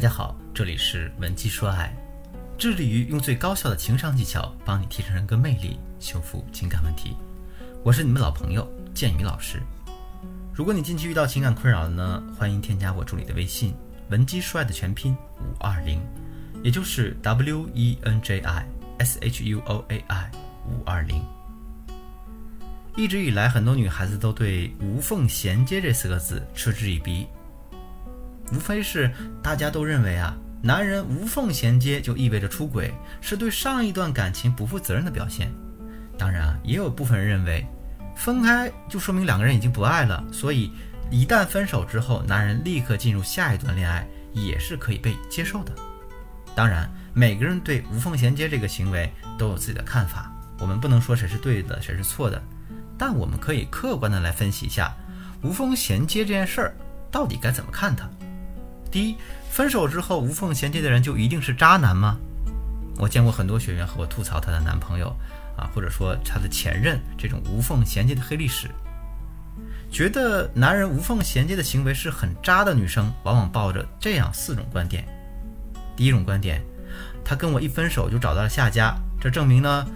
[0.00, 1.94] 大家好，这里是文姬说爱，
[2.56, 7.14] 致力于用最高效的情商技巧帮你提升人格魅力，修复情感问题。
[7.84, 9.60] 我是你们老朋友建宇老师。
[10.54, 13.74] 如果你近期遇到情感困扰了呢，欢迎添加我助理的微信
[14.08, 16.00] 文姬说爱的全拼五二零，
[16.64, 18.66] 也就是 W E N J I
[19.00, 20.30] S H U O A I
[20.66, 21.22] 五二零。
[22.96, 27.26] 一直以来，很多女孩子都对“无缝衔接”这四个字嗤之以鼻。
[28.52, 29.10] 无非是
[29.42, 35.52] 大家都认为啊，男人无缝衔接就意味着出轨，是对上一段感情不负责任的表现。
[36.18, 37.66] 当然啊，也有部分人认为，
[38.14, 40.70] 分开就说明两个人已经不爱了，所以
[41.10, 45.72] 一旦分手之后，男人立刻进入下一段恋爱也是可以被接受的。
[46.54, 52.42] 当然，每个人对无缝衔接这个行为都有自己的看法，我们不能说谁是对的，谁是错的，
[52.98, 54.94] 但我们可以客观的来分析一下
[55.42, 56.74] 无缝衔接这件事儿
[57.10, 58.06] 到底该怎么看它。
[58.90, 59.16] 第一，
[59.48, 62.16] 分手之后无缝衔接的人就一定是渣男吗？
[62.98, 65.08] 我见过很多学员和我吐槽她的男朋友
[65.56, 68.68] 啊，或者说她的前任这种无缝衔接的黑历史，
[69.90, 75.06] 觉得男人无缝衔接的行为是很渣的女生，往往抱着这样四种观点。
[75.96, 76.60] 第一种观点，
[77.24, 79.86] 他跟我一分手就找到了下家，这证明呢，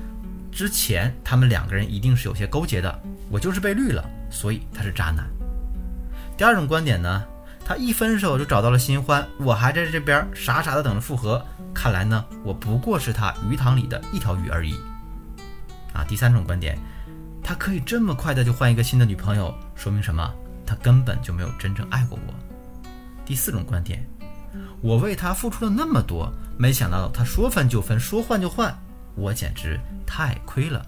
[0.53, 5.29] 之前他们两个人一定是有些勾结的，我就是被绿了，所以他是渣男。
[6.37, 7.25] 第二种观点呢？
[7.65, 11.45] 他一分手就找到了新欢，我还在这边傻傻的等着复合。
[11.73, 14.75] 看来呢，我不过是他鱼塘里的一条鱼而已。
[15.95, 16.79] 啊，第三种观点，
[17.43, 20.31] 他可以这么快的就换一个新的女朋友，说明什么？
[20.67, 22.35] 他根本就没有真正爱过我。
[23.25, 24.07] 第四种观点，
[24.81, 28.77] 我为他付出了那么多，没想到他说分就分，说换就换，
[29.15, 30.85] 我简直太亏了。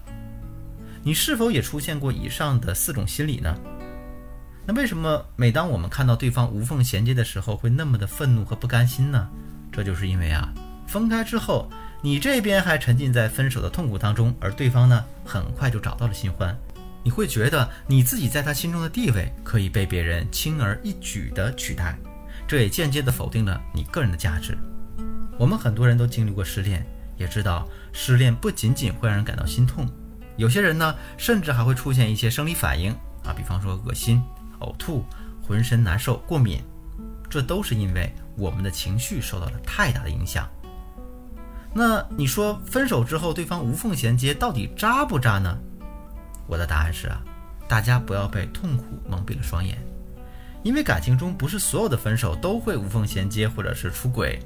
[1.03, 3.55] 你是否也出现过以上的四种心理呢？
[4.69, 9.25] 那为什么每当我们看到对方无缝衔接的时候，会那么的愤怒和不甘心呢？
[9.71, 10.53] 这就是因为啊，
[10.85, 11.69] 分开之后，
[12.01, 16.53] 你这边还沉浸在分手的痛苦当中，而对方呢，很快就找到了新欢，
[17.01, 21.97] 你会觉得你自己在他心中的地位可以被别人轻而易举的取代，
[22.45, 24.57] 这也间接的否定了你个人的价值。
[25.37, 26.85] 我们很多人都经历过失恋，
[27.15, 29.87] 也知道失恋不仅仅会让人感到心痛，
[30.35, 32.91] 有些人呢，甚至还会出现一些生理反应
[33.23, 34.21] 啊，比方说恶心。
[34.59, 35.03] 呕吐、
[35.41, 36.61] 浑身难受、过敏，
[37.29, 40.47] 这都是因为我们的情绪受到了太大的影响。
[41.73, 45.57] 那你说分手之后对方无缝衔接到底渣不渣呢？
[46.47, 47.21] 我的答案是啊，
[47.67, 49.77] 大家不要被痛苦蒙蔽了双眼，
[50.63, 54.39] 因为感情中不是所有的分手都会无缝衔接或者是出轨。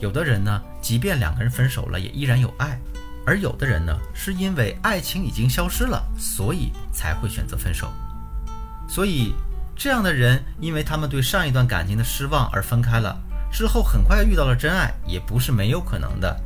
[0.00, 2.80] 有的人呢，即便两个人分手了也依然有爱，
[3.24, 7.88] 而有的人呢，是因为爱情已经消失了，所以才会选择分手。
[8.88, 9.32] 所以，
[9.76, 13.16] 这样的人，因为他们对上一段感情的失望而分开了，
[13.52, 16.40] 之后很快遇到了真爱，也不是没有可能的。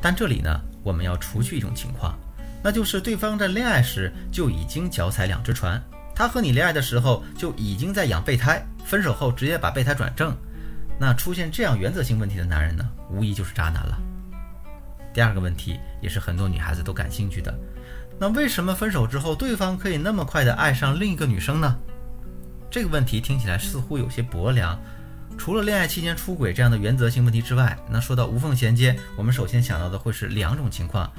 [0.00, 2.18] 但这里呢，我们要除去一种情况，
[2.62, 5.82] 那就是对方在恋爱时就已经脚踩两只船，
[6.14, 10.36] 他和你恋爱的时候就已经在养备胎，分手后直接把备胎转正，
[10.98, 13.98] 那出现这样原则性问题的男人呢，无疑就是渣男了。
[15.12, 17.52] 第二个问题，也是很多女孩子都感兴趣的。
[18.20, 21.76] 那为什么分手之后，对方可以那么快的爱上另一个女生呢？
[22.70, 24.78] 这个问题听起来似乎有些薄凉。
[25.36, 31.10] 除了恋爱期间出轨这样的原则性问题之外，那说到无缝衔接，我们首先想到的会是两种情况。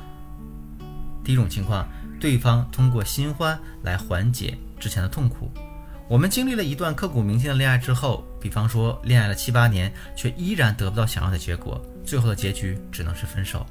[1.23, 1.87] 第一种情况，
[2.19, 5.51] 对方通过新欢来缓解之前的痛苦。
[6.07, 13.65] 我们经历了一段刻骨铭心的恋爱之后，比方说恋爱了七八年，却依然得不到想要的结果，最后的结局只能是分手。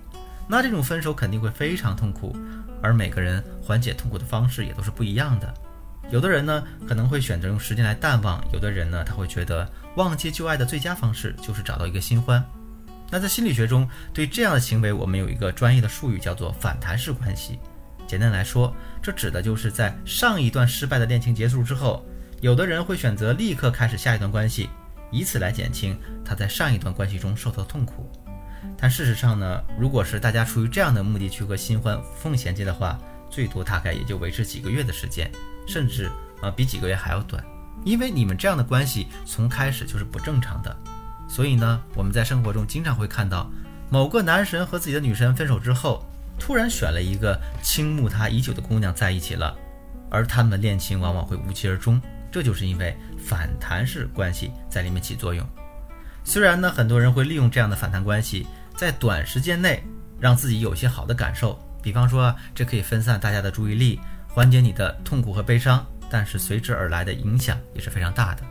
[0.48, 2.34] 那这种分手肯定会非常痛苦。
[2.80, 5.52] 而每个人缓解痛苦的方式也都是不一样的，
[6.10, 12.42] 有的人呢可能会选择用时间来淡忘，有的人呢他会觉得忘记旧爱的最佳方式就是找到一个新欢。
[13.10, 17.58] 那在心理学中，对这样的行为，我们有一个专业的术语叫做反弹式关系。
[18.06, 22.04] 简单来说，这指的就是在上一段失败的恋情结束之后，
[22.40, 24.68] 有的人会选择立刻开始下一段关系，
[25.10, 28.10] 以此来减轻他在上一段关系中受到的痛苦。
[28.76, 32.98] 但事实上呢，如果是大家出于这样的目的去和新欢缝衔接的话，
[33.30, 35.30] 最多大概也就维持几个月的时间，
[35.68, 36.10] 甚至
[36.40, 37.44] 啊比几个月还要短，
[37.84, 40.74] 因为你们这样的关系从开始就是不正常的。
[41.28, 43.50] 所以呢，我们在生活中经常会看到
[43.90, 46.02] 某个男神和自己的女神分手之后，
[46.38, 49.54] 突然选了一个倾慕他已久的姑娘在一起了，
[50.10, 52.00] 而他们的恋情往往会无疾而终，
[52.32, 55.46] 这就是因为反弹式关系在里面起作用。
[56.24, 59.82] 虽然呢，很多人会利用这样的反弹关系，在短时间内
[60.18, 68.42] 让自己有些好的感受，比方说这可以分散大家的注意力，缓解你的痛苦和悲伤，但是随之而来的影响也是非常大的。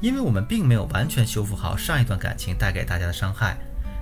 [0.00, 3.58] 因为我们并没有完全修复好上一段感情带给大家的伤害，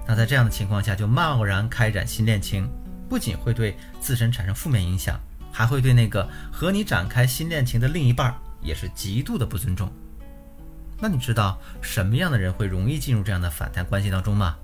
[0.06, 2.68] 那在这样的情况下就贸然开展新恋情，
[3.08, 5.18] 不仅会对自身产生负面影响，
[5.50, 9.90] 还会对那个和你展开新恋情的另一半也是极度的不尊重。
[11.00, 14.56] 那你知道什么样的人会容易进入这样的反弹关系当中吗？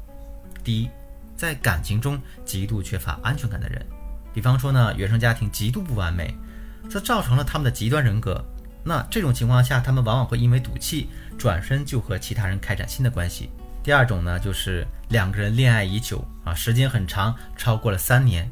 [0.62, 0.90] 第一，
[1.34, 3.84] 在感情中极度缺乏安全感的人，
[4.32, 6.34] 比方说呢，原生家庭极度不完美，
[6.88, 8.42] 这造成了他们的极端人格。
[8.84, 11.08] 那这种情况下，他们往往会因为赌气，
[11.38, 13.50] 转身就和其他人开展新的关系。
[13.82, 18.50] 第二种呢，就是两个人恋爱已久啊，时间很长，超过了三年，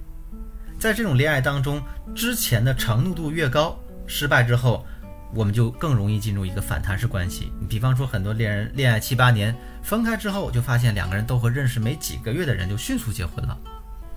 [0.78, 1.82] 在这种恋爱当中，
[2.14, 4.86] 之前的承诺度越高，失败之后。
[5.32, 7.52] 我们就更容易进入一个反弹式关系。
[7.60, 13.56] 你比方说，很多恋人恋爱七八年，分开之后就发现两个人都和认识没几个月的人就迅速结婚了。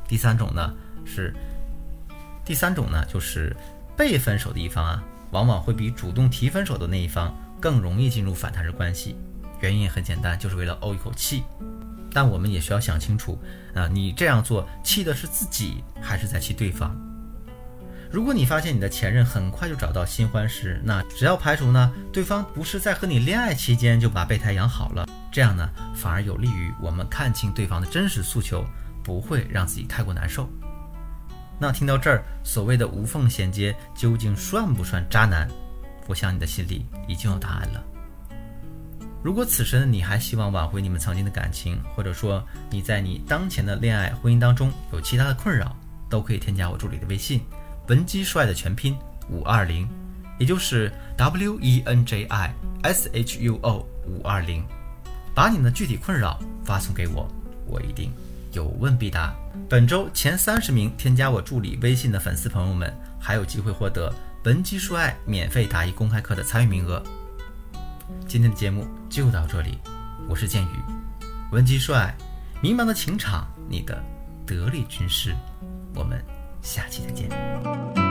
[0.08, 0.74] 第三种呢
[1.06, 1.32] 是，
[2.46, 3.56] 第三种呢就是
[3.96, 9.16] 被分手的一方啊，往往会比主动提分手的那一方更容易进入反弹式关系。
[9.62, 11.44] 原因也很简单，就是为了怄一口气。
[12.12, 13.40] 但我们也需要想清楚
[13.74, 16.96] 啊，你这样做气的是自己，还是在气对方？
[18.12, 28.64] 如果你发现你的前任很快就找到新欢时，那只要排除呢，对方不是在和你恋爱期间就把备胎养好了，这样呢，反而有利于我们看清对方的真实诉求，
[29.04, 30.48] 不会让自己太过难受。
[31.64, 35.48] 那听到这儿，所谓的无缝衔接究竟算不算渣男？
[36.08, 37.82] 我想你的心里已经有答案了。
[39.24, 45.74] 如果此时的你还希望挽回你们曾经的感情，或者说你在你当前的恋爱婚姻当中有其他的困扰，
[46.10, 47.40] 都可以添加我助理的微信。
[47.88, 48.94] 文姬帅的全拼
[49.30, 49.88] 五二零，
[50.40, 54.66] 也就是 W E N J I S H U O 五二零，
[55.34, 57.26] 把你的具体困扰发送给我，
[57.66, 58.12] 我一定
[58.54, 59.36] 有问必答。
[59.70, 64.14] 本周前三十名添加我助理微信的粉丝朋友们，还有机会获得
[64.46, 67.04] 文姬说爱免费答疑公开课的参与名额。
[68.28, 69.78] 今天的节目就到这里，
[70.30, 70.68] 我是剑宇，
[71.52, 72.16] 文姬说爱，
[72.62, 74.02] 迷茫的情场，你的
[74.46, 75.36] 得力军师，
[75.94, 76.24] 我们。
[76.64, 78.03] 下期再见。